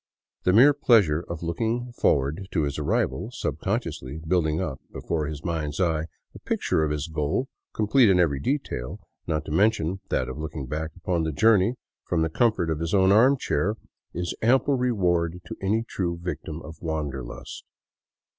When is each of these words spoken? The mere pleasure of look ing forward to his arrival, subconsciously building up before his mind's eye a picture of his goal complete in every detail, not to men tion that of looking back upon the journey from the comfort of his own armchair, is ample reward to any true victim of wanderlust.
The 0.45 0.51
mere 0.53 0.73
pleasure 0.73 1.23
of 1.29 1.43
look 1.43 1.61
ing 1.61 1.91
forward 1.91 2.47
to 2.53 2.63
his 2.63 2.79
arrival, 2.79 3.29
subconsciously 3.31 4.19
building 4.27 4.59
up 4.59 4.81
before 4.91 5.27
his 5.27 5.45
mind's 5.45 5.79
eye 5.79 6.05
a 6.33 6.39
picture 6.39 6.83
of 6.83 6.89
his 6.89 7.07
goal 7.07 7.49
complete 7.71 8.09
in 8.09 8.19
every 8.19 8.39
detail, 8.39 8.99
not 9.27 9.45
to 9.45 9.51
men 9.51 9.69
tion 9.69 9.99
that 10.09 10.27
of 10.27 10.39
looking 10.39 10.65
back 10.65 10.89
upon 10.95 11.21
the 11.21 11.31
journey 11.31 11.75
from 12.03 12.23
the 12.23 12.29
comfort 12.29 12.71
of 12.71 12.79
his 12.79 12.95
own 12.95 13.11
armchair, 13.11 13.75
is 14.11 14.33
ample 14.41 14.73
reward 14.75 15.39
to 15.45 15.55
any 15.61 15.83
true 15.87 16.17
victim 16.17 16.63
of 16.63 16.81
wanderlust. 16.81 17.63